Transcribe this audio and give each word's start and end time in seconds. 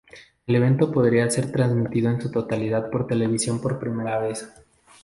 El 0.47 0.55
evento 0.55 0.91
podría 0.91 1.29
ser 1.29 1.51
transmitido 1.51 2.09
en 2.09 2.19
su 2.19 2.31
totalidad 2.31 2.89
por 2.89 3.05
televisión 3.05 3.61
por 3.61 3.77
primera 3.77 4.17
vez. 4.17 4.49